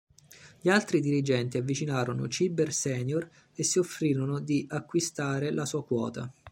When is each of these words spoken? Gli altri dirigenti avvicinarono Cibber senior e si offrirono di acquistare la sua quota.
Gli 0.59 0.67
altri 0.67 0.99
dirigenti 0.99 1.57
avvicinarono 1.59 2.27
Cibber 2.27 2.73
senior 2.73 3.29
e 3.53 3.61
si 3.61 3.77
offrirono 3.77 4.39
di 4.39 4.65
acquistare 4.67 5.51
la 5.51 5.63
sua 5.63 5.85
quota. 5.85 6.33